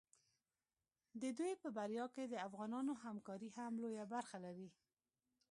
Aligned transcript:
د 1.21 1.23
دوی 1.37 1.53
په 1.61 1.67
بریا 1.77 2.05
کې 2.15 2.23
د 2.27 2.35
افغانانو 2.47 2.93
همکاري 3.03 3.49
هم 3.57 3.73
لویه 3.83 4.05
برخه 4.13 4.37
لري. 4.45 4.69